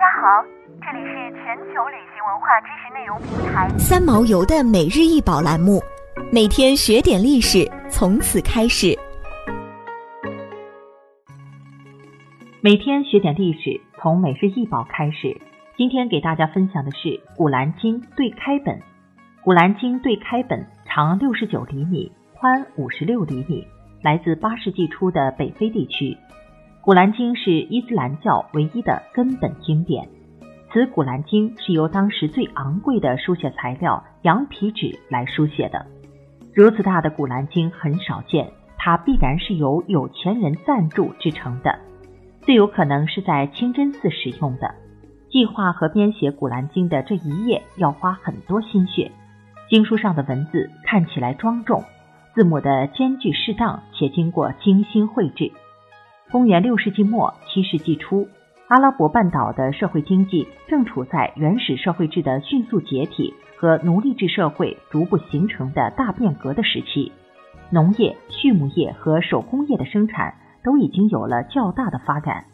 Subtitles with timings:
[0.00, 0.42] 家好，
[0.80, 5.78] 这里是全球旅行文化知识内容平台三毛游的每日一宝栏目，
[6.32, 8.98] 每天学点历史，从此开始。
[12.62, 15.38] 每天学点历史，从每日一宝开始。
[15.76, 18.76] 今天给大家分享的是《古兰经对开本》。
[19.44, 23.66] 《古兰经对开本》长六十九厘米，宽五十六厘米，
[24.00, 26.06] 来自八世纪初的北非地区。
[26.82, 30.08] 《古兰经》是伊斯兰教唯一的根本经典。
[30.72, 35.84] 此《古兰经》是由当时最昂贵的书写材料羊皮纸来书写的。
[36.54, 41.78] 如此大的《古兰经》很少见，它必然是由有钱人赞助制成的，
[42.40, 44.74] 最有可能是在清真寺使用的。
[45.30, 49.12] 计划和编写《古兰经》的这一页要花很多心血。
[49.68, 51.84] 经书上的文字看起来庄重，
[52.34, 55.52] 字母的间距适当且经过精心绘制。
[56.30, 58.28] 公元六世纪末七世纪初，
[58.68, 67.10] 阿拉伯半岛的社会经济正处在原始社会制的迅速解体和奴隶制社会逐步形成的大变革的时期，
[67.68, 72.44] 农业、畜牧业和手工业的生产都已经有了较大的发展。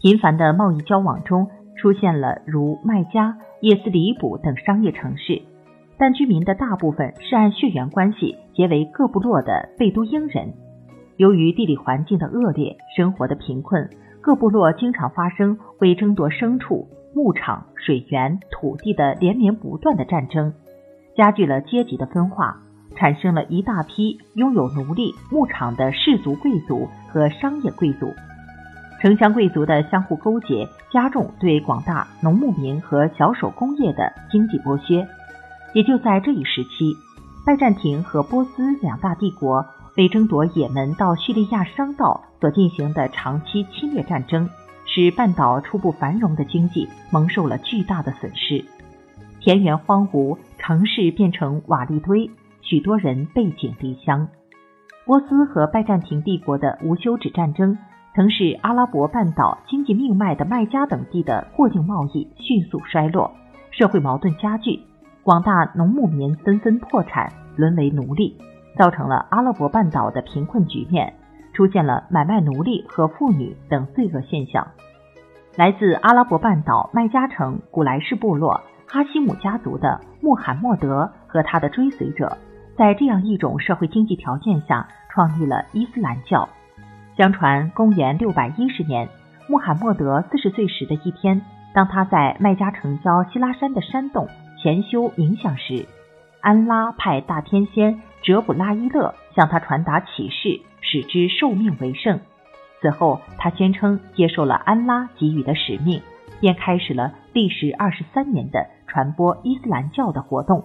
[0.00, 5.42] 频繁的贸易交往中，出现了如麦加、叶斯里卜等商业城市，
[5.98, 10.54] 但居民的大部分是按血缘关系结为各部落的贝都因人。
[11.18, 20.54] 由于地理环境的恶劣，生活的贫困，各部落经常发生为争夺牲畜、牧场、水源、土地的连绵不断的战争，
[21.16, 22.62] 加剧了阶级的分化，
[22.94, 28.14] 产生了一大批拥有奴隶、牧场的氏族贵族和商业贵族。
[29.02, 35.04] 城乡贵族的相互勾结，加重对广大农牧民和小手工业的经济剥削。
[35.74, 36.94] 也就在这一时期，
[37.44, 39.66] 拜占庭和波斯两大帝国。
[39.98, 44.48] 为争夺也门到叙利亚商道所进行的长期侵略战争，
[44.86, 48.64] 使半岛初步繁荣的经济蒙受了巨大的损失，
[49.40, 54.28] 田园荒芜，城市变成瓦砾堆，许多人背井离乡。
[55.04, 57.76] 波斯和拜占庭帝国的无休止战争，
[58.14, 63.32] 曾使阿拉伯半岛经济命脉的麦加等地的过境贸易迅速衰落，
[63.72, 64.78] 社会矛盾加剧，
[65.24, 68.36] 广大农牧民纷纷破产，沦为奴隶。
[68.78, 71.12] 造成了阿拉伯半岛的贫困局面，
[71.52, 74.68] 出现了买卖奴隶和妇女等罪恶现象。
[75.56, 82.38] 来自阿拉伯半岛麦加城古莱氏部落哈希姆家族的穆罕默德和他的追随者，
[82.76, 86.48] 在这样一种社会经济条件下，创立了伊斯兰教。
[87.16, 89.08] 相传，公元六百一十年，
[89.48, 91.42] 穆罕默德四十岁时的一天，
[91.74, 94.28] 当他在麦加城郊希拉山的山洞
[94.62, 95.84] 潜修冥想时，
[96.40, 98.00] 安拉派大天仙。
[98.28, 102.20] 哲卜拉伊勒向他传达启示，使之受命为圣。
[102.78, 106.02] 此后，他宣称接受了安拉给予的使命，
[106.38, 110.62] 便开始了历时二十三年的传播伊斯兰教的活动。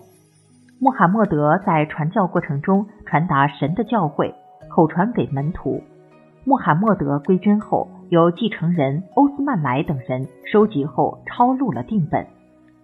[0.77, 4.33] 穆罕默德在传教过程中传达神的教诲，
[4.67, 5.81] 口传给门徒。
[6.43, 12.27] 穆罕默德归真后，由继承人欧斯曼莱等人收集后抄录了定本。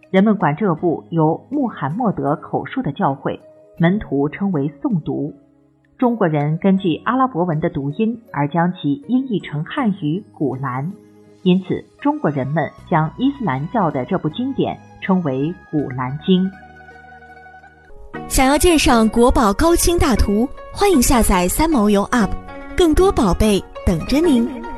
[0.10, 3.42] 人们管这部由穆罕默德口述的教诲。
[3.80, 5.34] 门徒称为诵读，
[5.98, 10.86] 中国人根据阿拉伯文的读音而将其音译成汉语《古兰》，
[11.44, 16.44] 因此中国人们将伊斯兰教的这部经典称为《古兰经》。
[18.28, 22.32] 想要鉴赏国宝高清大图，欢迎下载三毛游 App，
[22.76, 24.69] 更多宝贝等着您。